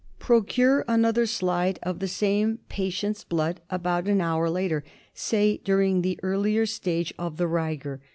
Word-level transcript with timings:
Procure 0.17 0.83
another 0.87 1.27
slide 1.27 1.77
of 1.83 1.99
the 1.99 2.07
same 2.07 2.57
patient's 2.69 3.23
blood 3.23 3.61
about 3.69 4.07
an 4.07 4.19
hour 4.19 4.49
later, 4.49 4.83
say 5.13 5.57
during 5.63 6.01
the 6.01 6.19
earlier 6.23 6.65
stage 6.65 7.13
of 7.19 7.37
the 7.37 7.45
rigor. 7.47 8.01